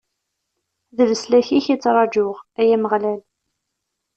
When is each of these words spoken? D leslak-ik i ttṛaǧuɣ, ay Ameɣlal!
D 0.95 0.97
leslak-ik 1.09 1.65
i 1.73 1.75
ttṛaǧuɣ, 1.77 2.35
ay 2.59 2.69
Ameɣlal! 2.75 3.21